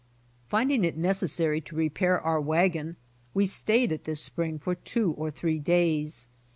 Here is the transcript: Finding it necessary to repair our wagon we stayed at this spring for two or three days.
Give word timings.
Finding 0.47 0.83
it 0.83 0.97
necessary 0.97 1.61
to 1.61 1.75
repair 1.75 2.19
our 2.19 2.41
wagon 2.41 2.95
we 3.35 3.45
stayed 3.45 3.91
at 3.91 4.05
this 4.05 4.19
spring 4.19 4.57
for 4.57 4.73
two 4.73 5.11
or 5.11 5.29
three 5.29 5.59
days. 5.59 6.27